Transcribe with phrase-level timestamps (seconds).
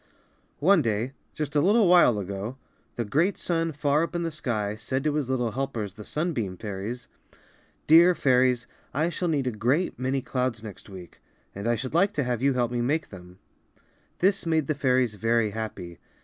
[0.57, 2.57] One day, just a little while ago,
[2.95, 6.57] the great sun far up in the sky said to his little helpers, the sunbeam
[6.57, 7.07] fairies,
[7.87, 11.21] ^^Dear Fairies, I shall need a great many clouds next week;
[11.53, 13.35] and I should like to have you help me make them/^
[14.17, 15.99] This made the fairies very happy.